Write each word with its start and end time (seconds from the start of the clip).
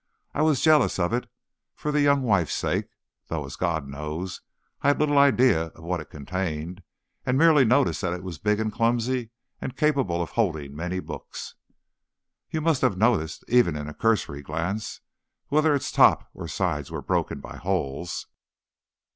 I 0.33 0.41
was 0.41 0.61
jealous 0.63 0.97
of 0.97 1.13
it, 1.13 1.29
for 1.75 1.91
the 1.91 2.01
young 2.01 2.23
wife's 2.23 2.55
sake, 2.55 2.87
though, 3.27 3.45
as 3.45 3.55
God 3.55 3.87
knows, 3.87 4.41
I 4.81 4.87
had 4.87 4.99
little 4.99 5.19
idea 5.19 5.65
of 5.75 5.83
what 5.83 5.99
it 5.99 6.09
contained, 6.09 6.81
and 7.23 7.37
merely 7.37 7.65
noticed 7.65 8.01
that 8.01 8.13
it 8.15 8.23
was 8.23 8.39
big 8.39 8.59
and 8.59 8.73
clumsy, 8.73 9.29
and 9.61 9.77
capable 9.77 10.19
of 10.19 10.31
holding 10.31 10.75
many 10.75 10.99
books." 11.01 11.53
"Yet 12.47 12.55
you 12.55 12.61
must 12.61 12.81
have 12.81 12.97
noticed, 12.97 13.45
even 13.47 13.75
in 13.75 13.87
a 13.87 13.93
cursory 13.93 14.41
glance, 14.41 15.01
whether 15.49 15.75
its 15.75 15.91
top 15.91 16.31
or 16.33 16.47
sides 16.47 16.89
were 16.89 17.03
broken 17.03 17.39
by 17.39 17.57
holes." 17.57 18.25